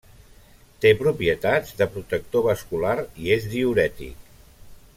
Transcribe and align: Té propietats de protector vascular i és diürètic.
Té 0.85 0.93
propietats 1.01 1.75
de 1.81 1.87
protector 1.97 2.45
vascular 2.47 2.97
i 3.27 3.31
és 3.37 3.47
diürètic. 3.53 4.29